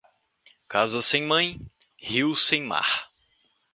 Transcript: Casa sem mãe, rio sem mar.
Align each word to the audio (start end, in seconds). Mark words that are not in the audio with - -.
Casa 0.67 0.99
sem 0.99 1.21
mãe, 1.27 1.55
rio 1.95 2.35
sem 2.35 2.63
mar. 2.63 3.11